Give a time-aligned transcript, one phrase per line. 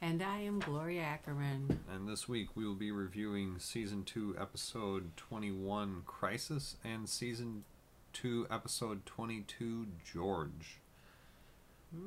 [0.00, 1.80] And I am Gloria Ackerman.
[1.92, 7.64] And this week we will be reviewing Season 2, Episode 21, Crisis, and Season
[8.12, 10.78] 2, Episode 22, George.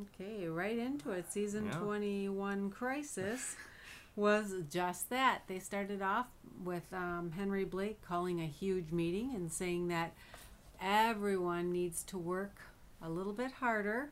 [0.02, 1.32] Okay, right into it.
[1.32, 1.80] Season Yeah.
[1.80, 3.56] 21 Crisis
[4.16, 5.42] was just that.
[5.48, 6.28] They started off
[6.64, 10.14] with um, Henry Blake calling a huge meeting and saying that
[10.82, 12.62] everyone needs to work
[13.02, 14.12] a little bit harder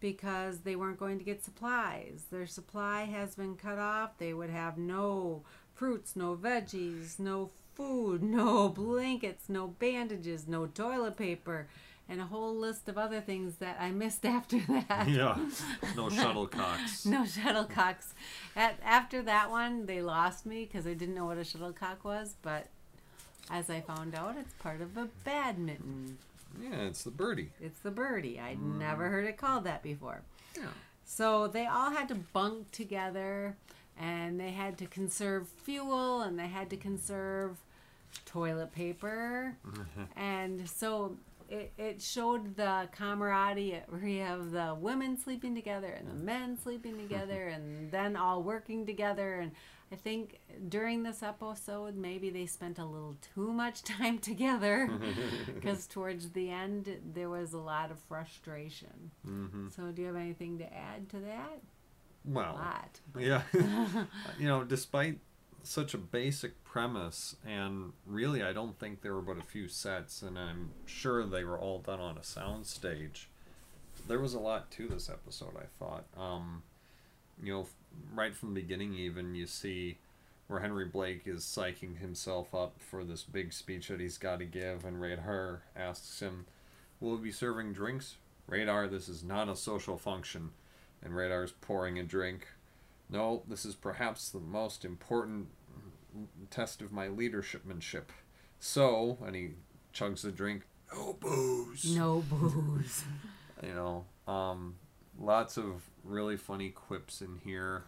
[0.00, 2.24] because they weren't going to get supplies.
[2.30, 4.18] Their supply has been cut off.
[4.18, 5.42] They would have no
[5.74, 11.68] fruits, no veggies, no food, no blankets, no bandages, no toilet paper,
[12.08, 15.08] and a whole list of other things that I missed after that.
[15.08, 15.38] Yeah,
[15.96, 17.06] no shuttlecocks.
[17.06, 18.12] No shuttlecocks.
[18.56, 22.34] At, after that one, they lost me because I didn't know what a shuttlecock was,
[22.42, 22.66] but
[23.50, 26.18] as I found out, it's part of a badminton.
[26.60, 27.50] Yeah, it's the birdie.
[27.60, 28.40] It's the birdie.
[28.40, 28.78] I'd mm.
[28.78, 30.22] never heard it called that before.
[30.56, 30.68] Yeah.
[31.04, 33.56] So they all had to bunk together
[33.98, 37.56] and they had to conserve fuel and they had to conserve
[38.26, 39.56] toilet paper.
[39.66, 40.02] Mm-hmm.
[40.16, 41.16] and so
[41.50, 46.56] it, it showed the camaraderie where you have the women sleeping together and the men
[46.58, 49.34] sleeping together and then all working together.
[49.40, 49.52] And
[49.92, 54.88] I think during this episode, maybe they spent a little too much time together
[55.54, 59.10] because towards the end, there was a lot of frustration.
[59.24, 61.58] hmm So, do you have anything to add to that?
[62.28, 63.00] A Well, lot.
[63.18, 63.42] yeah.
[64.38, 65.18] you know, despite
[65.62, 70.22] such a basic premise, and really, I don't think there were but a few sets,
[70.22, 73.28] and I'm sure they were all done on a sound stage.
[74.08, 76.04] There was a lot to this episode, I thought.
[76.16, 76.62] Um,
[77.42, 77.66] you know,
[78.14, 79.98] right from the beginning, even, you see
[80.48, 84.44] where Henry Blake is psyching himself up for this big speech that he's got to
[84.44, 86.46] give, and Radar asks him,
[87.00, 88.16] Will we be serving drinks?
[88.46, 90.50] Radar, this is not a social function.
[91.02, 92.48] And Radar's pouring a drink.
[93.10, 95.48] No, this is perhaps the most important
[96.50, 98.04] test of my leadershipmanship.
[98.58, 99.50] So, and he
[99.94, 100.62] chugs the drink.
[100.94, 101.94] No booze.
[101.96, 103.04] No booze.
[103.62, 104.76] You know, um,
[105.18, 107.84] lots of really funny quips in here.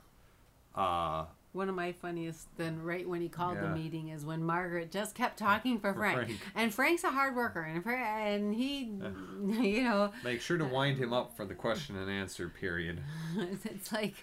[0.75, 3.69] Uh, One of my funniest, then right when he called Yeah.
[3.71, 6.17] the meeting, is when Margaret just kept talking for Frank.
[6.27, 6.41] Frank.
[6.55, 8.81] And Frank's a hard worker, and, and he,
[9.47, 13.01] you know, make sure to wind him up for the question and answer period.
[13.65, 14.17] it's like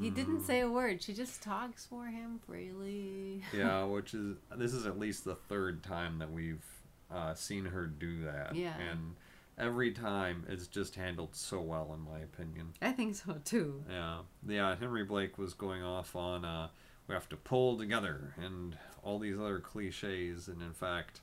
[0.00, 1.02] he didn't say a word.
[1.02, 3.42] She just talks for him freely.
[3.56, 6.64] Yeah, which is this is at least the third time that we've
[7.12, 8.54] uh, seen her do that.
[8.54, 8.74] Yeah.
[8.90, 9.14] And
[9.58, 12.72] every time it's just handled so well, in my opinion.
[12.82, 13.84] I think so too.
[13.88, 14.74] Yeah, yeah.
[14.76, 16.68] Henry Blake was going off on uh,
[17.06, 21.20] we have to pull together and all these other cliches, and in fact,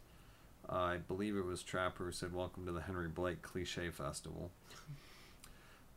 [0.70, 4.52] uh, I believe it was Trapper who said, "Welcome to the Henry Blake Cliche Festival."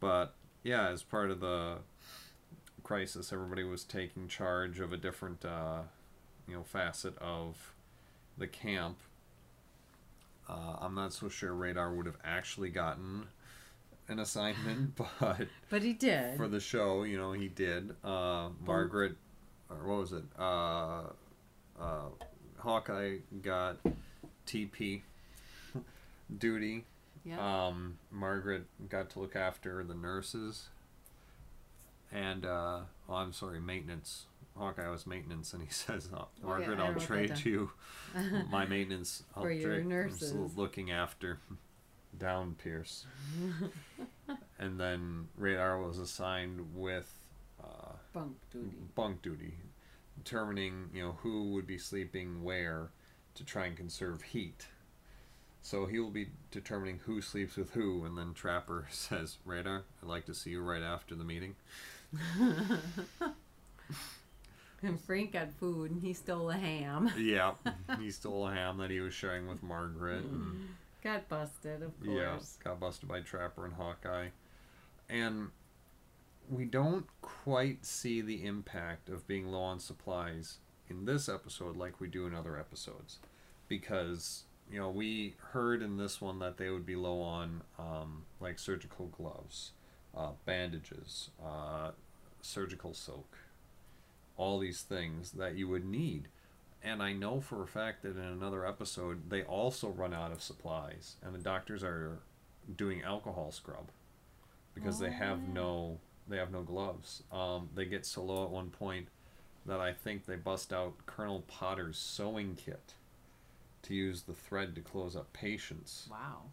[0.01, 1.79] But yeah, as part of the
[2.84, 5.81] crisis, everybody was taking charge of a different, uh,
[6.47, 7.72] you know, facet of
[8.39, 8.99] the camp.
[10.49, 13.25] Uh, I'm not so sure Radar would have actually gotten
[14.09, 16.37] an assignment, but But he did.
[16.37, 17.97] for the show, you know, he did.
[18.05, 19.17] Uh, Margaret,
[19.71, 20.25] or what was it?
[20.39, 21.05] Uh,
[21.81, 22.03] uh,
[22.59, 23.78] Hawkeye got
[24.47, 25.00] TP
[26.39, 26.84] duty.
[27.25, 27.67] yeah.
[27.67, 30.69] Um, Margaret got to look after the nurses.
[32.12, 34.26] And, uh, oh, I'm sorry, maintenance.
[34.56, 37.70] Hawkeye was maintenance, and he says, oh, yeah, Margaret, I I'll trade you
[38.50, 39.25] my maintenance.
[39.37, 40.56] I'll For your trade- nurses.
[40.56, 41.38] looking after
[42.19, 43.04] down Pierce.
[44.59, 47.12] and then Radar was assigned with
[47.62, 48.76] uh, Bunk duty.
[48.94, 49.54] bunk duty,
[50.22, 52.91] determining you know who would be sleeping where
[53.34, 54.69] to try and conserve heat.
[55.62, 60.08] So he will be determining who sleeps with who, and then Trapper says, "Radar, I'd
[60.08, 61.56] like to see you right after the meeting."
[64.84, 67.11] And Frank got food, and he stole a ham.
[67.19, 67.55] Yeah,
[67.99, 70.22] he stole a ham that he was sharing with Margaret.
[70.25, 70.69] And,
[71.02, 72.16] Got busted, of course.
[72.16, 74.28] Yeah, got busted by Trapper and Hawkeye.
[75.08, 75.50] And
[76.50, 80.58] we don't quite see the impact of being low on supplies
[80.88, 83.19] in this episode like we do in other episodes.
[83.69, 88.25] Because, you know, we heard in this one that they would be low on, um,
[88.40, 89.72] like, surgical gloves,
[90.17, 91.90] uh, bandages, uh,
[92.44, 93.38] surgical soak,
[94.37, 96.29] all these things that you would need.
[96.82, 100.43] And I know for a fact that in another episode, they also run out of
[100.43, 102.19] supplies, and the doctors are
[102.76, 103.91] doing alcohol scrub
[104.75, 105.52] because they have Oh.
[105.52, 107.23] no they have no gloves.
[107.31, 109.08] Um, they get so low at one point
[109.67, 112.94] that I think they bust out Colonel Potter's sewing kit
[113.82, 116.08] to use the thread to close up patients.
[116.11, 116.44] Wow.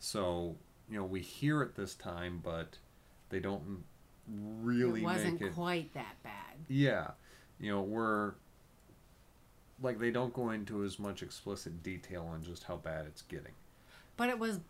[0.00, 0.56] So
[0.90, 2.78] you know we hear it this time, but
[3.30, 3.84] they don't
[4.28, 6.56] really it wasn't it quite that bad.
[6.68, 7.08] yeah
[7.60, 8.32] you know we're
[9.82, 13.52] like they don't go into as much explicit detail on just how bad it's getting
[14.16, 14.60] But it was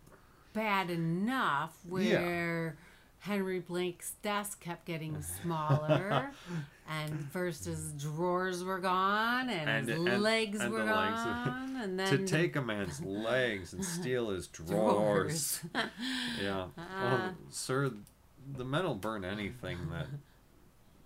[0.53, 2.77] bad enough where
[3.21, 6.31] Henry Blake's desk kept getting smaller,
[6.91, 11.21] and first his drawers were gone, and, And- his and- legs and were the legs.
[11.25, 15.65] gone, and then to the take a man's legs and steal his drawers drawers.
[16.43, 16.83] yeah Uh.
[17.03, 17.93] oh, sir
[18.57, 20.07] the men will burn anything that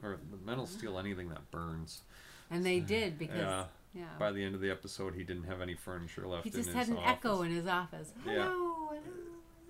[0.02, 2.02] or the men will steal anything that burns
[2.50, 3.64] and they did because yeah
[3.94, 6.56] yeah, by the end of the episode he didn't have any furniture left he in
[6.56, 7.11] just his had an office.
[7.11, 8.12] echo in his office.
[8.26, 8.32] Yeah.
[8.44, 9.00] Hello, hello.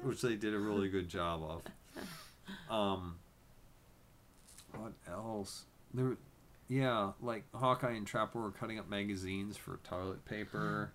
[0.03, 1.63] which they did a really good job of.
[2.71, 3.17] Um,
[4.75, 5.65] what else?
[5.93, 6.17] There,
[6.67, 10.93] yeah, like Hawkeye and Trapper were cutting up magazines for toilet paper,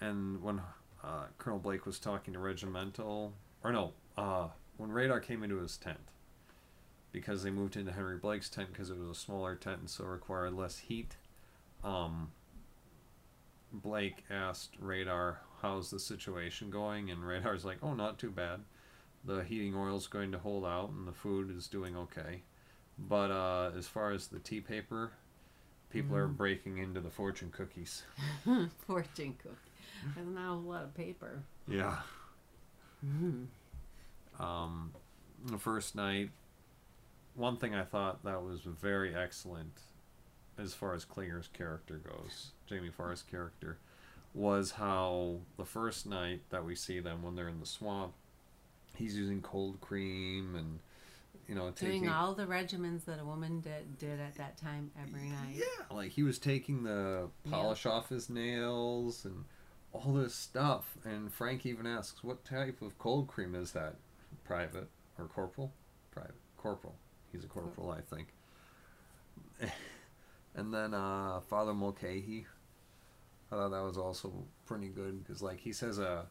[0.00, 0.62] and when
[1.04, 4.48] uh, Colonel Blake was talking to Regimental, or no, uh,
[4.80, 6.08] when Radar came into his tent,
[7.12, 10.04] because they moved into Henry Blake's tent because it was a smaller tent and so
[10.04, 11.16] required less heat.
[11.84, 12.30] Um,
[13.70, 18.60] Blake asked Radar, "How's the situation going?" And Radar's like, "Oh, not too bad.
[19.22, 22.40] The heating oil's going to hold out, and the food is doing okay.
[22.98, 25.12] But uh, as far as the tea paper,
[25.90, 28.02] people are breaking into the fortune cookies.
[28.86, 30.14] Fortune cookie.
[30.14, 31.42] There's not a lot of paper.
[31.68, 31.98] Yeah.
[34.40, 34.92] Um,
[35.44, 36.30] the first night,
[37.34, 39.80] one thing I thought that was very excellent,
[40.58, 43.78] as far as Klinger's character goes, Jamie Farr's character,
[44.34, 48.12] was how the first night that we see them when they're in the swamp,
[48.96, 50.78] he's using cold cream and
[51.48, 54.90] you know taking Doing all the regimens that a woman did, did at that time
[55.00, 55.56] every night.
[55.56, 59.44] Yeah, like he was taking the polish off his nails and
[59.92, 60.96] all this stuff.
[61.04, 63.96] And Frank even asks, "What type of cold cream is that?
[64.50, 65.72] Private or corporal?
[66.10, 66.96] Private, corporal.
[67.30, 68.34] He's a corporal, I think."
[70.56, 72.46] and then uh, Father Mulcahy,
[73.52, 74.32] I thought that was also
[74.66, 76.26] pretty good because, like, he says a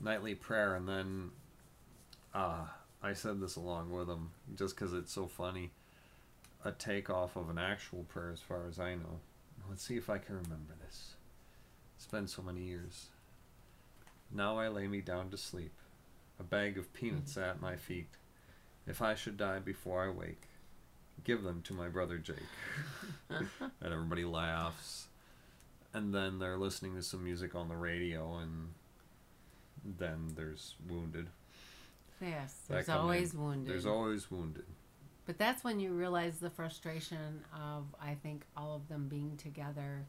[0.00, 1.30] nightly prayer, and then
[2.32, 2.66] uh,
[3.02, 5.72] I said this along with him just because it's so funny
[6.64, 9.18] a takeoff of an actual prayer as far as I know.
[9.68, 11.16] Let's see if I can remember this.
[11.96, 13.06] It's been so many years.
[14.30, 15.72] Now I lay me down to sleep,
[16.38, 18.08] a bag of peanuts at my feet.
[18.86, 20.42] If I should die before I wake,
[21.24, 22.36] give them to my brother Jake.
[23.30, 23.48] and
[23.82, 25.08] everybody laughs.
[25.92, 28.68] And then they're listening to some music on the radio, and
[29.98, 31.28] then there's Wounded.
[32.20, 33.00] Yes, there's come in.
[33.00, 33.72] always wounded.
[33.72, 34.64] There's always Wounded.
[35.24, 40.06] But that's when you realize the frustration of, I think, all of them being together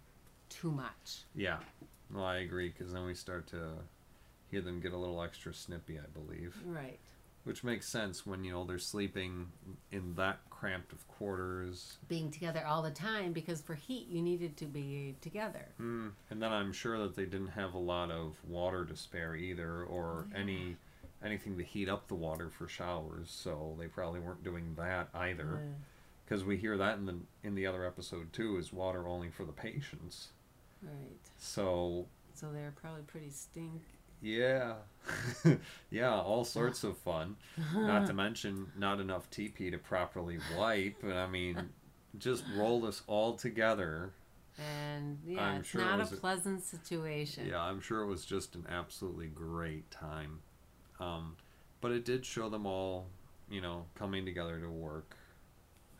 [0.49, 1.23] too much.
[1.35, 1.57] Yeah,
[2.13, 3.73] well, I agree because then we start to
[4.49, 6.99] hear them get a little extra snippy, I believe, Right.
[7.43, 9.51] which makes sense when you know they're sleeping
[9.91, 11.97] in that cramped of quarters.
[12.07, 15.65] Being together all the time because for heat you needed to be together.
[15.79, 16.11] Mm.
[16.29, 19.83] And then I'm sure that they didn't have a lot of water to spare either,
[19.83, 20.77] or any
[21.23, 23.29] anything to heat up the water for showers.
[23.29, 25.61] So they probably weren't doing that either,
[26.25, 28.57] because we hear that in the in the other episode too.
[28.57, 30.29] Is water only for the patients?
[30.81, 31.19] right.
[31.37, 33.81] So So they're probably pretty stink.
[34.21, 34.73] Yeah.
[35.89, 37.35] yeah, all sorts of fun.
[37.73, 41.01] Not to mention not enough TP to properly wipe.
[41.03, 41.69] And I mean,
[42.17, 44.11] just roll this all together.
[44.59, 47.47] And yeah, I'm it's sure it not was a a- pleasant situation.
[47.47, 50.39] Yeah, I'm sure it was just an absolutely great time.
[50.99, 51.37] Um,
[51.81, 53.07] but it did show them all,
[53.49, 55.15] you know, coming together to work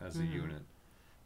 [0.01, 0.33] as a Mhm.
[0.33, 0.61] unit.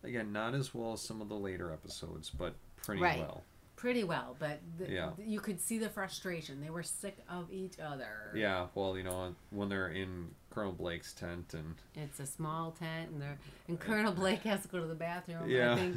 [0.04, 3.20] Again, not as well as some of the later episodes, but pretty Right.
[3.20, 3.44] well.
[3.84, 5.12] Pretty well, but the, Yeah.
[5.18, 6.62] you could see the frustration.
[6.62, 8.32] They were sick of each other.
[8.34, 13.10] Yeah, well, you know, when they're in Colonel Blake's tent and It's a small tent,
[13.12, 15.50] and they're and Colonel Blake has to go to the bathroom.
[15.50, 15.74] Yeah.
[15.74, 15.96] I think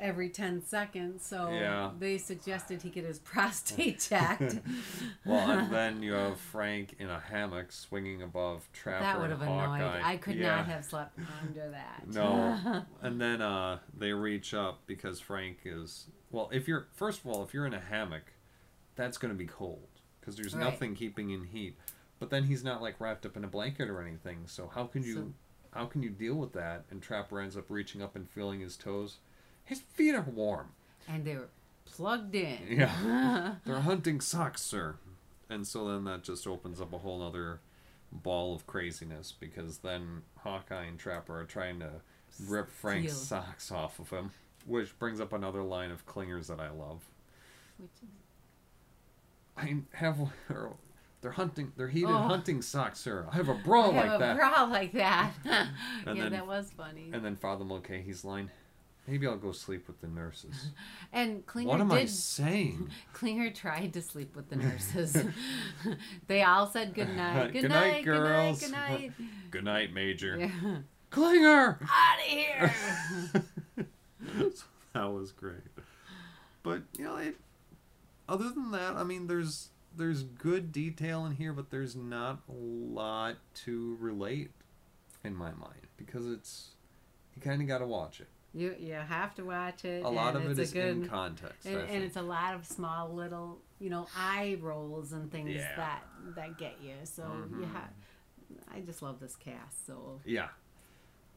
[0.00, 1.26] every ten seconds.
[1.26, 1.90] So Yeah.
[1.98, 4.58] they suggested he get his prostate checked.
[5.26, 9.40] Well, and then you have Frank in a hammock swinging above Trapper that would and
[9.42, 9.80] have annoyed.
[9.82, 10.00] Hawkeye.
[10.02, 10.56] I could Yeah.
[10.56, 12.04] not have slept under that.
[12.08, 12.84] No.
[13.02, 16.48] and then uh, they reach up because Frank is well.
[16.52, 18.32] If you're first of all, if you're in a hammock,
[18.96, 19.88] that's going to be cold
[20.20, 20.64] because there's Right.
[20.64, 21.76] nothing keeping in heat.
[22.20, 24.42] But then he's not like wrapped up in a blanket or anything.
[24.46, 25.32] So how can you So-
[25.72, 26.84] how can you deal with that?
[26.90, 29.18] And Trapper ends up reaching up and feeling his toes.
[29.64, 30.72] His feet are warm.
[31.08, 31.48] and they're
[31.86, 32.58] plugged in.
[32.70, 33.54] Yeah.
[33.64, 34.96] They're hunting socks, sir.
[35.48, 37.60] And so then that just opens up a whole other
[38.12, 41.90] ball of craziness because then Hawkeye and Trapper are trying to
[42.46, 43.40] rip Frank's Steal.
[43.42, 44.30] socks off of him.
[44.66, 47.08] Which brings up another line of Klinger's that I love.
[47.78, 48.08] Which is,
[49.56, 50.18] I have
[51.22, 51.72] they're hunting.
[51.76, 52.18] They're heated Oh.
[52.28, 53.26] hunting socks, sir.
[53.30, 54.36] I have a bra I like have a that.
[54.36, 55.32] bra like that.
[55.44, 55.66] yeah,
[56.06, 57.10] then- that was funny.
[57.12, 58.50] And then Father Mulcahy's line,
[59.06, 60.70] maybe I'll go sleep with the nurses.
[61.12, 61.98] And Klinger what am did.
[61.98, 62.88] I saying?
[63.12, 65.16] Klinger tried to sleep with the nurses.
[66.28, 67.52] they all said good night.
[67.52, 68.60] Good, Good night, night, good night, girls.
[68.60, 69.12] good night.
[69.50, 70.36] Good night, Major.
[70.38, 70.76] Yeah.
[71.10, 71.80] Klinger!
[71.82, 72.74] Out of here.
[74.54, 75.56] So that was great.
[76.62, 77.36] But you know, it,
[78.28, 82.52] other than that, I mean, there's there's good detail in here, but there's not a
[82.52, 84.50] lot to relate
[85.24, 86.70] in my mind because it's
[87.34, 88.28] you kind of got to watch it.
[88.54, 90.04] you you have to watch it.
[90.04, 91.66] A lot of it it's good, in context.
[91.66, 95.76] And, and it's a lot of small little you know eye rolls and things Yeah.
[95.76, 96.02] that
[96.36, 96.94] that get you.
[97.04, 97.72] So you Mhm.
[97.72, 97.90] have.
[98.72, 99.86] I just love this cast.
[99.86, 100.48] So Yeah.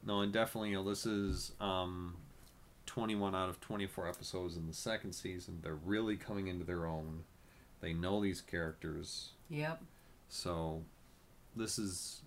[0.05, 2.17] No, and definitely, you know, this is um,
[2.87, 5.59] 21 out of 24 episodes in the second season.
[5.61, 7.23] They're really coming into their own.
[7.83, 9.31] They know these characters.
[9.49, 9.83] yep.
[10.29, 10.83] So,
[11.53, 12.21] this is.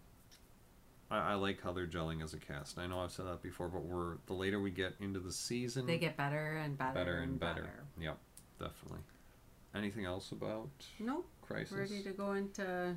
[1.11, 2.79] I, I like how they're gelling as a cast.
[2.79, 5.87] I know I've said that before, but we're the later we get into the season,
[5.87, 7.71] They get better and better, better and better.
[7.99, 8.19] Yep,
[8.61, 9.01] definitely.
[9.75, 10.69] Anything else about
[11.01, 11.27] Nope.
[11.41, 11.73] Crisis?
[11.73, 12.97] Ready to go into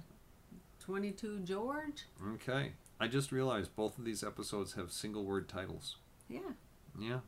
[0.81, 2.03] 22 George?
[2.33, 2.73] Okay.
[2.99, 5.95] I just realized both of these episodes have single word titles.
[6.27, 6.39] Yeah.
[6.99, 7.19] Yeah.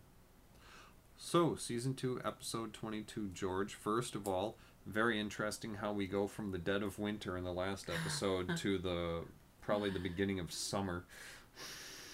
[1.18, 3.76] So, season two, episode 22, George.
[3.76, 7.54] First of all, very interesting how we go from the dead of winter in the
[7.54, 9.24] last episode to the
[9.62, 11.06] probably the beginning of summer.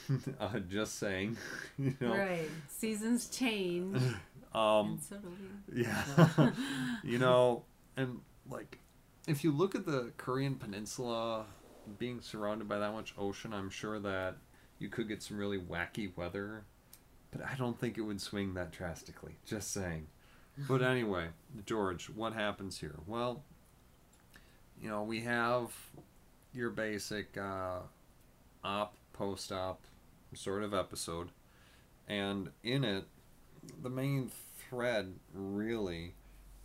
[0.40, 1.38] uh, just saying.
[1.78, 2.16] you know.
[2.16, 2.50] Right.
[2.70, 4.02] Seasons change.
[4.54, 5.18] Um, so
[5.74, 6.52] yeah.
[7.04, 7.64] you know,
[7.96, 8.80] and like,
[9.28, 11.46] if you look at the Korean Peninsula
[11.98, 14.38] being surrounded by that much ocean, I'm sure that
[14.80, 16.64] you could get some really wacky weather,
[17.32, 19.36] but I don't think it would swing that drastically.
[19.46, 20.08] Just saying.
[20.68, 21.28] But anyway,
[21.66, 22.96] George, what happens here?
[23.06, 23.44] Well,
[24.82, 25.72] you know, we have
[26.54, 27.80] your basic uh,
[28.64, 29.82] op, post op
[30.34, 31.30] sort of episode,
[32.08, 33.06] and in it,
[33.82, 34.32] the main
[34.70, 36.14] thread really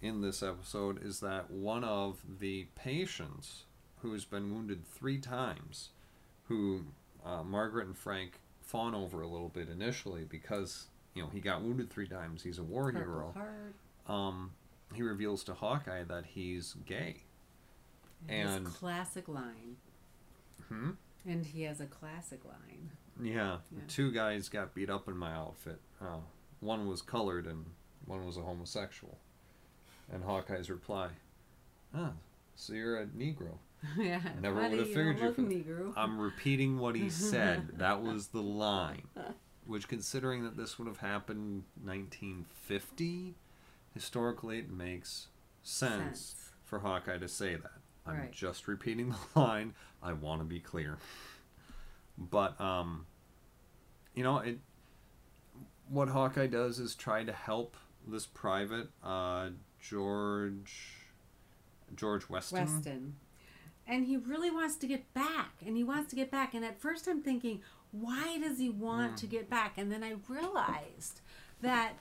[0.00, 3.64] in this episode is that one of the patients
[4.00, 5.90] who's been wounded three times,
[6.48, 6.82] who
[7.24, 11.62] uh, Margaret and Frank fawn over a little bit initially because you know he got
[11.62, 12.42] wounded three times.
[12.42, 13.32] He's a war Purple hero.
[13.34, 13.74] Heart.
[14.06, 14.52] Um,
[14.94, 17.22] he reveals to Hawkeye that he's gay.
[18.26, 19.76] His And- classic line.
[20.68, 20.90] Hmm.
[21.26, 22.90] And he has a classic line.
[23.20, 23.82] Yeah, Yeah.
[23.88, 25.80] two guys got beat up in my outfit.
[26.00, 26.20] Uh,
[26.60, 27.66] one was colored and
[28.06, 29.18] one was a homosexual.
[30.10, 31.10] And Hawkeye's reply,
[31.94, 32.12] "Ah,
[32.54, 33.58] so you're a Negro."
[33.96, 34.34] yeah.
[34.40, 35.92] Never would've figured you for- Negro.
[35.96, 37.68] I'm repeating what he said.
[37.78, 39.02] That was the line.
[39.66, 43.34] Which, considering that this would have happened 1950,
[43.94, 45.28] historically it makes
[45.62, 46.50] sense, Sense.
[46.64, 47.70] for Hawkeye to say that.
[48.06, 48.32] I'm Right.
[48.32, 49.74] just repeating the line.
[50.02, 50.98] I want to be clear.
[52.18, 53.06] But um,
[54.14, 54.58] you know it.
[55.88, 60.96] What Hawkeye does is try to help this private, uh, George.
[61.94, 62.58] George Weston.
[62.58, 63.14] Weston.
[63.86, 65.50] And he really wants to get back.
[65.66, 66.54] And he wants to get back.
[66.54, 69.16] And at first I'm thinking, why does he want Hmm.
[69.16, 69.76] to get back?
[69.76, 71.20] And then I realized
[71.60, 71.94] that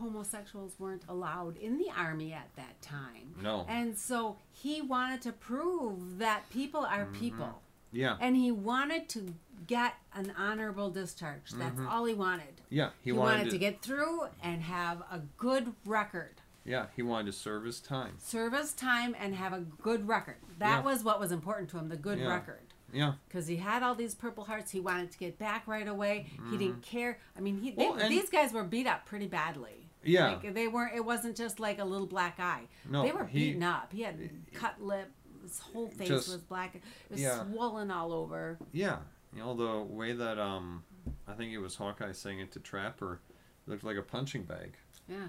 [0.00, 3.34] homosexuals weren't allowed in the army at that time.
[3.40, 3.66] No.
[3.68, 7.60] And so he wanted to prove that people are people.
[7.92, 8.16] Yeah.
[8.20, 9.34] And he wanted to
[9.66, 11.50] get an honorable discharge.
[11.52, 12.60] That's all he wanted.
[12.68, 12.90] Yeah.
[13.02, 16.40] He, wanted, to, get through and have a good record.
[16.64, 18.14] Yeah, he wanted to serve his time.
[18.18, 20.36] Serve his time and have a good record.
[20.58, 20.82] That Yeah.
[20.82, 22.28] was what was important to him, the good Yeah.
[22.28, 22.60] record.
[22.92, 23.14] Yeah.
[23.28, 24.70] Because he had all these Purple Hearts.
[24.70, 26.26] He wanted to get back right away.
[26.50, 27.18] He didn't care.
[27.36, 27.98] I mean, he, they, Mm-hmm.
[27.98, 29.79] Well, these guys were beat up pretty badly.
[30.02, 30.30] Yeah.
[30.32, 32.62] Like, they weren't, it wasn't just like a little black eye.
[32.88, 33.92] No, they were he- beaten up.
[33.92, 35.10] He had cut lip.
[35.42, 36.74] His whole face Just- was black.
[36.74, 37.44] It was yeah.
[37.44, 38.58] swollen all over.
[38.72, 38.98] Yeah.
[39.34, 40.84] You know, the way that, um,
[41.26, 43.20] I think it was Hawkeye saying it to Trapper,
[43.66, 44.74] it looked like a punching bag.
[45.08, 45.28] Yeah.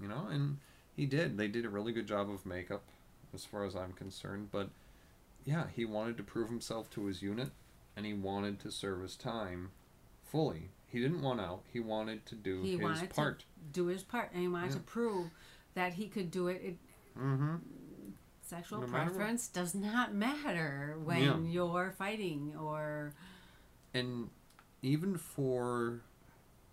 [0.00, 0.58] You know, and
[0.96, 1.36] he did.
[1.36, 2.82] They did a really good job of makeup,
[3.34, 4.48] as far as I'm concerned.
[4.50, 4.70] But,
[5.44, 7.50] yeah, he wanted to prove himself to his unit,
[7.96, 9.70] and he wanted to serve his time
[10.24, 10.70] fully.
[10.92, 11.62] He didn't want out.
[11.72, 13.38] He wanted to do He his wanted part.
[13.40, 14.30] to do his part.
[14.32, 14.76] And he wanted Yeah.
[14.76, 15.30] to prove
[15.74, 16.60] that he could do it.
[16.62, 16.78] it
[17.18, 17.56] Mm-hmm.
[18.42, 21.38] sexual No preference does not matter when Yeah.
[21.38, 23.12] you're fighting or
[23.94, 24.28] and
[24.82, 26.00] even for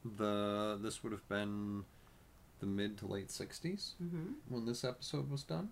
[0.03, 1.83] the this would have been
[2.59, 4.35] the mid to late 60s Mhm.
[4.47, 5.71] when this episode was done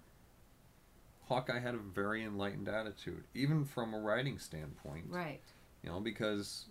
[1.27, 5.41] hawkeye had a very enlightened attitude even from a writing standpoint right.
[5.83, 6.67] you know because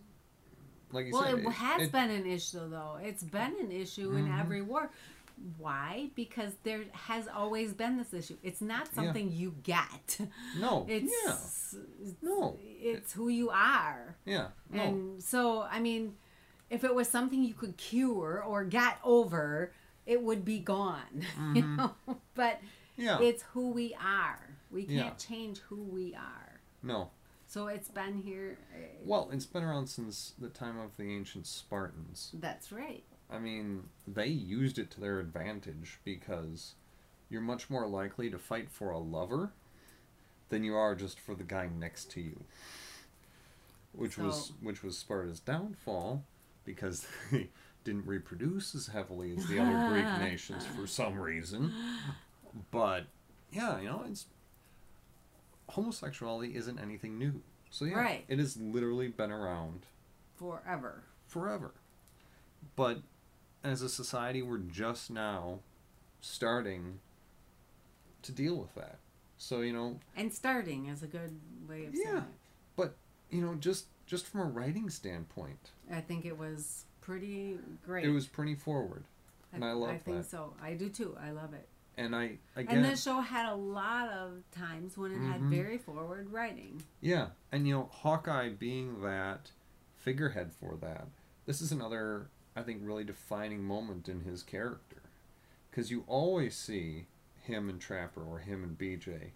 [0.93, 2.99] like you Well, said it, has it- been an issue though.
[3.02, 4.40] It's been an issue in Mhm.
[4.40, 4.90] every war.
[5.59, 6.11] Why?
[6.14, 8.37] Because there has always been this issue.
[8.43, 10.19] It's not something you get.
[10.59, 10.87] No.
[10.88, 11.81] It's yeah.
[12.23, 12.57] No.
[12.62, 14.16] It's who you are.
[14.25, 14.49] Yeah.
[14.71, 14.83] No.
[14.83, 16.16] And so, I mean,
[16.71, 19.73] if it was something you could cure or get over,
[20.07, 21.25] it would be gone.
[21.55, 21.95] You know?
[22.35, 22.61] But
[22.99, 23.02] Mm-hmm.
[23.02, 23.21] yeah.
[23.21, 24.40] it's who we are.
[24.71, 25.14] We can't Yeah.
[25.28, 26.61] change who we are.
[26.83, 27.11] no.
[27.47, 28.59] So it's been here.
[28.75, 32.33] uh, Well, it's been around since the time of the ancient Spartans.
[32.35, 33.05] That's right.
[33.31, 36.75] I mean, they used it to their advantage because
[37.29, 39.53] you're much more likely to fight for a lover
[40.49, 42.45] than you are just for the guy next to you.
[43.93, 46.23] Which was which was Sparta's downfall
[46.65, 47.49] because they
[47.85, 51.73] didn't reproduce as heavily as the other Greek nations for some reason.
[52.71, 53.07] But
[53.50, 54.26] yeah, you know, it's
[55.70, 57.42] homosexuality isn't anything new.
[57.70, 58.25] So yeah, Right.
[58.28, 59.87] it has literally been around
[60.37, 61.02] Forever.
[61.26, 61.73] forever.
[62.76, 63.02] But
[63.64, 65.61] as a society, we're just now
[66.20, 67.00] starting
[68.23, 68.99] to deal with that.
[69.38, 72.25] So you know, And starting is a good way of saying Yeah.
[72.76, 72.96] but
[73.30, 75.73] you know, just just from a writing standpoint.
[75.90, 78.04] I think it was pretty great.
[78.04, 79.04] it was pretty forward,
[79.52, 80.30] and I love I think that.
[80.30, 80.54] so.
[80.62, 81.16] I do too.
[81.20, 81.68] I love it.
[81.97, 85.50] And I again, And the show had a lot of times when it had Mhm.
[85.50, 86.83] very forward writing.
[87.00, 89.50] yeah, and you know, Hawkeye being that
[89.97, 91.09] figurehead for that,
[91.47, 95.03] this is another I think really defining moment in his character,
[95.71, 97.07] because you always see
[97.43, 99.33] him and Trapper or him and BJ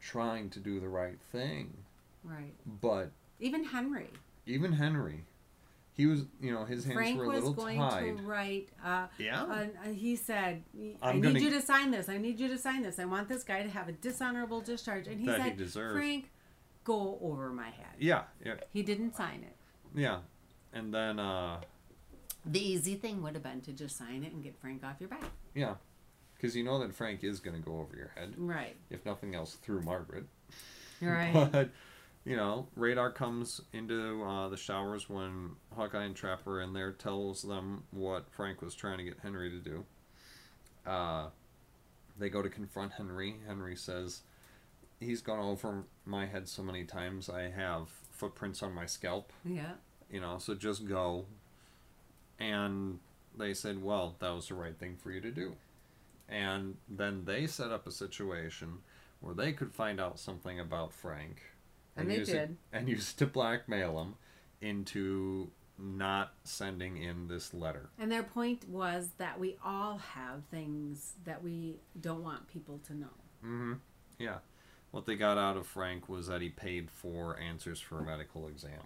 [0.00, 1.84] trying to do the right thing,
[2.24, 2.54] Right.
[2.66, 4.10] but Even Henry.
[4.46, 5.24] even Henry,
[5.94, 7.62] he was, you know, his hands Frank were a little tied.
[7.64, 8.22] Frank was little going tied.
[8.22, 8.68] to write.
[8.84, 9.42] Uh, Yeah.
[9.42, 10.62] uh, he said,
[11.02, 12.08] "I I'm need gonna- you to sign this.
[12.08, 12.98] I need you to sign this.
[12.98, 15.94] I want this guy to have a dishonorable discharge." And he That said, deserves.
[15.96, 16.30] "Frank,
[16.84, 19.56] go over my head." yeah, yeah, He didn't sign it.
[19.94, 20.20] yeah,
[20.72, 21.60] and then uh,
[22.44, 25.08] The easy thing would have been to just sign it and get Frank off your
[25.10, 25.30] back.
[25.54, 25.76] yeah,
[26.34, 28.76] because you know that Frank is going to go over your head, Right.
[28.90, 30.24] if nothing else, through Margaret.
[31.00, 31.32] Right.
[31.52, 31.70] But
[32.24, 36.92] you know, Radar comes into uh, the showers when Hawkeye and Trapper are in there,
[36.92, 39.84] tells them what Frank was trying to get Henry to do.
[40.86, 41.26] Uh,
[42.18, 43.36] they go to confront Henry.
[43.46, 44.22] Henry says,
[45.00, 47.28] "He's gone over my head so many times.
[47.28, 49.32] I have footprints on my scalp.
[49.44, 49.72] yeah.
[50.10, 51.26] You know, so just go."
[52.38, 53.00] And
[53.36, 55.56] they said, "Well, that was the right thing for you to do."
[56.28, 58.78] And then they set up a situation
[59.20, 61.42] where they could find out something about Frank
[61.96, 62.56] And they use it- did.
[62.72, 64.14] and use it to blackmail him
[64.60, 67.90] into not sending in this letter.
[67.98, 72.94] And their point was that we all have things that we don't want people to
[72.94, 73.06] know.
[73.44, 73.72] Mm-hmm.
[74.18, 74.36] Yeah.
[74.92, 78.46] What they got out of Frank was that he paid for answers for a medical
[78.46, 78.82] exam.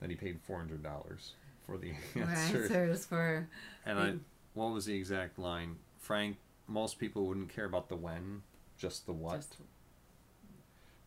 [0.00, 1.34] That he paid four hundred dollars
[1.64, 2.62] for the answer.
[2.62, 3.48] Answers for
[3.86, 4.14] And I,
[4.54, 5.76] what was the exact line?
[5.98, 6.36] Frank,
[6.66, 8.42] most people wouldn't care about the when,
[8.76, 9.36] just the what.
[9.36, 9.56] just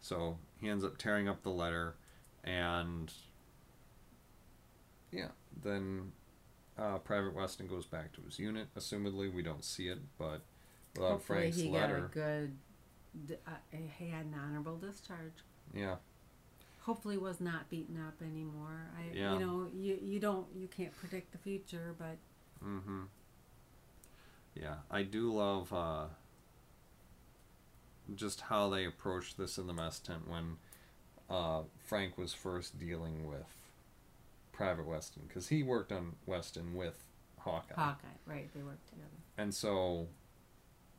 [0.04, 1.96] So he ends up tearing up the letter,
[2.44, 3.10] and
[5.14, 5.30] yeah,
[5.64, 6.12] then
[6.78, 8.68] uh, Private Weston goes back to his unit.
[8.76, 10.42] Assumedly, we don't see it, but
[10.94, 12.58] without hopefully Frank's he letter, got a good.
[13.48, 13.52] Uh,
[13.98, 15.32] he had an honorable discharge.
[15.74, 15.96] yeah,
[16.82, 18.90] Hopefully, was not beaten up anymore.
[18.98, 19.34] I, Yeah.
[19.34, 22.18] you know, you you don't you can't predict the future, but
[22.62, 23.04] mm-hmm.
[24.54, 26.06] Yeah, I do love uh,
[28.16, 30.58] just how they approached this in the mess tent when
[31.30, 33.48] uh, Frank was first dealing with
[34.52, 37.04] Private Weston because he worked on Weston with
[37.40, 37.76] Hawkeye.
[37.76, 38.50] Hawkeye, right?
[38.54, 39.08] They worked together.
[39.38, 40.08] And so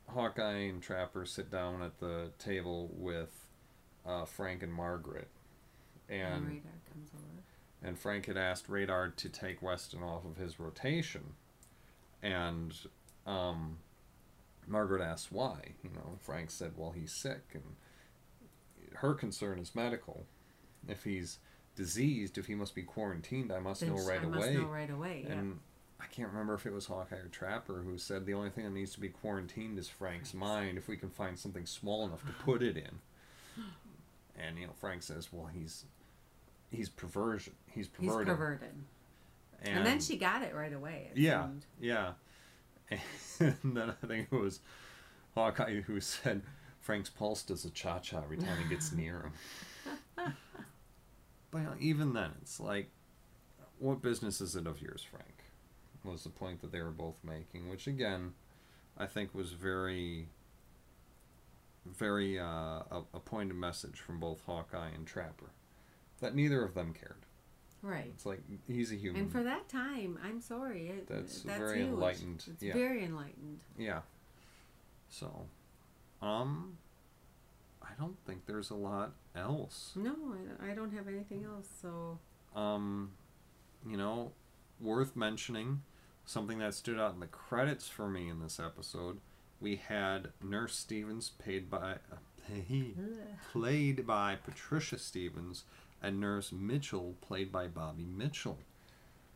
[0.09, 3.47] Hawkeye and Trapper sit down at the table with
[4.07, 5.29] uh, Frank and Margaret.
[6.09, 7.89] And, And radar comes over.
[7.89, 11.23] and Frank had asked Radar to take Weston off of his rotation.
[12.23, 12.75] And
[13.27, 13.79] um,
[14.67, 15.75] Margaret asks why.
[15.83, 17.43] You know, Frank said, well, he's sick.
[17.55, 17.63] And
[18.95, 20.27] her concern is medical.
[20.89, 21.39] If he's
[21.77, 24.37] diseased, if he must be quarantined, I must Then know right I away.
[24.37, 25.25] must know right away.
[25.27, 25.33] Yeah.
[25.35, 25.61] And
[26.01, 28.73] I can't remember if it was Hawkeye or Trapper who said the only thing that
[28.73, 30.79] needs to be quarantined is Frank's mind.
[30.79, 33.01] If we can find something small enough to put it in,
[34.39, 35.85] and you know, Frank says, "Well, he's
[36.71, 37.55] he's perversion.
[37.67, 38.29] He's perverted.
[38.29, 38.85] He's perverted." perverted.
[39.67, 41.11] And, then she got it right away.
[41.13, 41.65] It yeah, seemed.
[41.81, 42.13] yeah,
[43.41, 44.61] and then I think it was
[45.35, 46.43] Hawkeye who said
[46.81, 49.33] Frank's pulse does a cha cha every time he gets near him.
[51.51, 52.91] but you know, even then, it's like,
[53.79, 55.45] what business is it of yours, Frank?
[56.05, 58.35] Was the point that they were both making, which again,
[58.99, 60.29] I think was very,
[61.87, 65.51] very uh, a, a pointed message from both Hawkeye and Trapper,
[66.21, 67.25] that neither of them cared.
[67.85, 68.07] Right.
[68.15, 69.21] It's like he's a human.
[69.23, 70.89] And for that time, I'm sorry.
[70.89, 71.89] It, That's that's very huge.
[71.91, 72.73] enlightened, It's yeah.
[72.73, 73.61] very enlightened.
[73.79, 74.01] yeah.
[75.11, 75.47] So,
[76.23, 76.79] um,
[77.83, 79.93] I don't think there's a lot else.
[79.97, 80.15] No, I
[80.65, 81.69] don't, I don't have anything else.
[81.83, 82.19] So
[82.59, 83.11] Um,
[83.87, 84.33] you know,
[84.81, 85.83] worth mentioning
[86.25, 89.21] something that stood out in the credits for me in this episode.
[89.61, 91.99] We had Nurse Stevens paid by
[93.53, 95.65] played by Patricia Stevens
[96.05, 98.59] and Nurse Mitchell played by Bobbie Mitchell.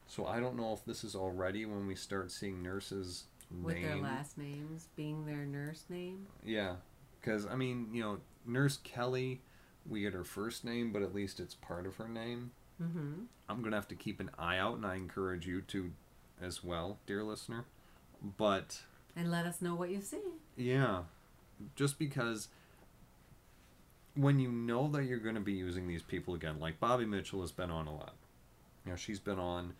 [0.07, 3.25] So I don't know if this is already when we start seeing nurses
[3.63, 3.85] with name.
[3.87, 6.27] their last names being their nurse name.
[6.45, 6.75] Yeah,
[7.21, 9.41] because I mean, you know, Nurse Kelly,
[9.89, 12.53] we get her first name, but at least it's part of her name.
[12.83, 13.23] Mm-hmm.
[13.49, 15.91] I'm gonna have to keep an eye out, and I encourage you to,
[16.41, 17.65] as well, dear listener.
[18.37, 18.83] But
[19.17, 20.21] And let us know what you see.
[20.57, 21.03] yeah,
[21.77, 22.49] just because
[24.19, 27.53] when you know that you're gonna be using these people again, like Bobbie Mitchell has
[27.53, 28.15] been on a lot.
[28.85, 29.75] You know, she's been on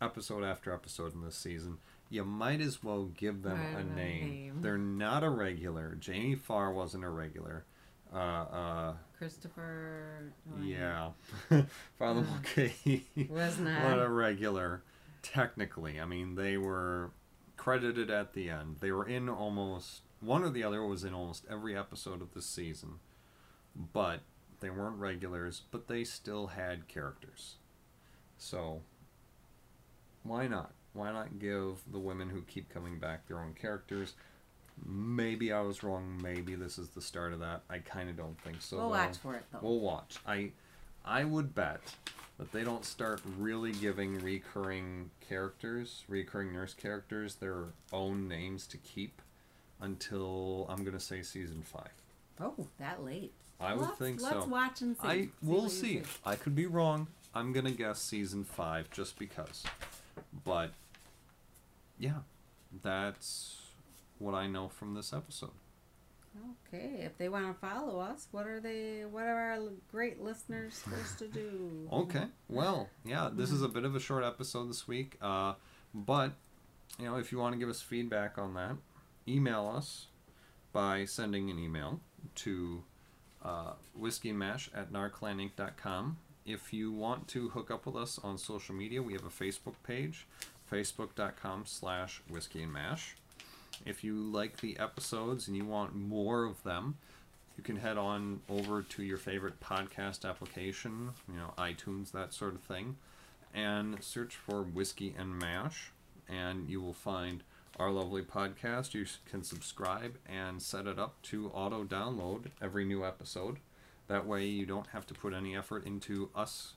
[0.00, 1.78] episode after episode in this season.
[2.10, 4.28] You might as well give them a name.
[4.30, 4.58] name.
[4.60, 5.96] They're not a regular.
[5.98, 7.64] Jamie Farr wasn't a regular.
[8.12, 10.32] Uh, uh, Christopher.
[10.60, 11.10] yeah.
[11.98, 13.98] Father Uh, Mulcahy Was not not.
[14.00, 14.82] a regular,
[15.22, 15.98] technically.
[15.98, 17.12] I mean, they were
[17.56, 18.76] credited at the end.
[18.80, 22.44] They were in almost one or the other was in almost every episode of this
[22.46, 22.96] season,
[23.92, 24.20] but
[24.60, 25.62] they weren't regulars.
[25.70, 27.56] But they still had characters.
[28.38, 28.82] So
[30.22, 30.72] why not?
[30.92, 34.14] Why not give the women who keep coming back their own characters?
[34.84, 36.18] Maybe I was wrong.
[36.22, 37.62] Maybe this is the start of that.
[37.70, 38.76] I kind of don't think so.
[38.78, 38.96] we'll though.
[38.96, 39.58] watch for it though.
[39.62, 40.16] We'll watch.
[40.26, 40.52] I
[41.04, 41.80] I would bet
[42.38, 48.76] that they don't start really giving recurring characters, recurring nurse characters, their own names to
[48.78, 49.20] keep
[49.80, 51.92] until I'm gonna say season five.
[52.40, 53.32] oh, that late.
[53.62, 54.46] I would let's, think let's so.
[54.46, 55.06] watch and see.
[55.06, 56.02] I see we'll see.
[56.24, 57.06] I could be wrong.
[57.34, 59.64] I'm gonna guess season five just because.
[60.44, 60.72] But
[61.98, 62.20] yeah,
[62.82, 63.62] that's
[64.18, 65.50] what I know from this episode.
[66.66, 69.04] Okay, if they want to follow us, what are they?
[69.10, 69.58] What are our
[69.90, 71.88] great listeners supposed to do?
[71.92, 72.24] Okay.
[72.48, 75.16] Well, yeah, this is a bit of a short episode this week.
[75.20, 75.54] Uh,
[75.94, 76.32] but,
[76.98, 78.76] you know, if you want to give us feedback on that,
[79.28, 80.06] email us
[80.72, 82.00] by sending an email
[82.36, 82.82] to
[83.44, 83.72] uh,
[84.34, 86.16] Mash at narclaninc.com.
[86.44, 89.74] If you want to hook up with us on social media, we have a Facebook
[89.86, 90.26] page,
[90.70, 93.16] facebook.com slash whiskey and mash.
[93.86, 96.96] If you like the episodes and you want more of them,
[97.56, 102.54] you can head on over to your favorite podcast application, you know, iTunes, that sort
[102.54, 102.96] of thing,
[103.54, 105.92] and search for Whiskey and Mash,
[106.28, 107.42] and you will find
[107.78, 108.94] our lovely podcast.
[108.94, 113.58] You can subscribe and set it up to auto download every new episode.
[114.08, 116.74] That way, you don't have to put any effort into us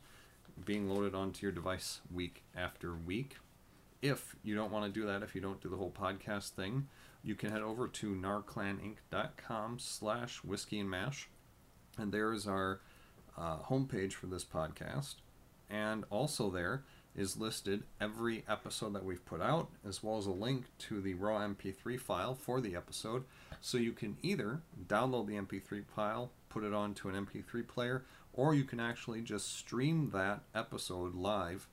[0.64, 3.38] being loaded onto your device week after week.
[4.02, 6.88] If you don't want to do that, if you don't do the whole podcast thing,
[7.24, 11.28] you can head over to narclaninc.com slash whiskey and mash.
[11.98, 12.82] And there is our
[13.38, 15.16] uh, homepage for this podcast.
[15.70, 16.84] And also there
[17.16, 21.14] is listed every episode that we've put out, as well as a link to the
[21.14, 23.24] raw MP3 file for the episode.
[23.62, 28.54] So you can either download the MP3 file, put it onto an MP3 player, or
[28.54, 31.68] you can actually just stream that episode live,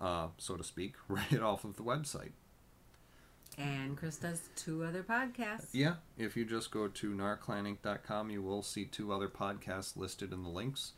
[0.00, 2.32] uh, so to speak, right off of the website.
[3.58, 5.68] And Chris does two other podcasts.
[5.72, 10.42] Yeah, if you just go to narclaninc.com, you will see two other podcasts listed in
[10.42, 10.92] the links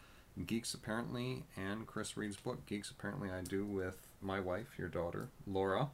[0.47, 5.29] Geeks Apparently and Chris Reed's book, Geeks Apparently, I do with my wife, your daughter,
[5.47, 5.89] Laura.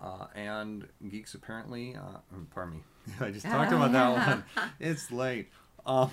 [0.00, 2.82] Uh, and Geeks Apparently, uh, um, pardon me,
[3.20, 4.44] I just talked about that one.
[4.80, 5.50] It's late.
[5.86, 6.10] Um,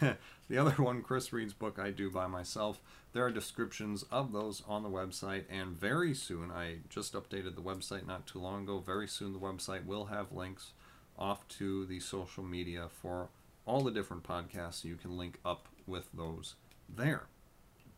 [0.48, 2.80] the other one, Chris Reed's book, I do by myself.
[3.12, 7.62] There are descriptions of those on the website, and very soon, I just updated the
[7.62, 8.78] website not too long ago.
[8.78, 10.72] Very soon, the website will have links
[11.16, 13.28] off to the social media for
[13.66, 14.84] all the different podcasts.
[14.84, 16.54] You can link up with those
[16.88, 17.26] there.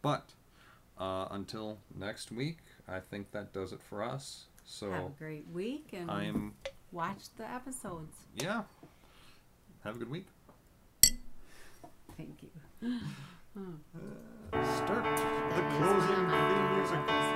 [0.02, 0.30] But
[0.98, 4.44] uh, until next week, I think that does it for us.
[4.64, 6.54] So Have a So great week and I'm,
[6.92, 8.16] watch the episodes.
[8.34, 8.62] yeah.
[9.84, 10.26] Have a good week.
[12.16, 12.50] Thank you.
[14.74, 15.22] Start the
[15.54, 17.35] That is closing